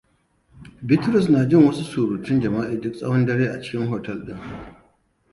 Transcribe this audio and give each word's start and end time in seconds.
Bitrus 0.87 1.25
na 1.33 1.41
jin 1.49 1.65
wasu 1.65 1.83
surutan 1.91 2.41
jima'i 2.45 2.75
duk 2.83 2.93
tsahon 2.95 3.23
dare 3.27 3.45
cikin 3.63 3.85
hotel 3.93 4.19
ɗin. 4.25 4.39